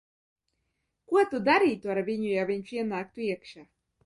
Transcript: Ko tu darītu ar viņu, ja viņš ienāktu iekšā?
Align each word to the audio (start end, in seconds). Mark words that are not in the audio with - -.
Ko 1.11 1.23
tu 1.33 1.41
darītu 1.49 1.93
ar 1.97 2.01
viņu, 2.09 2.33
ja 2.37 2.47
viņš 2.53 2.73
ienāktu 2.79 3.27
iekšā? 3.29 3.69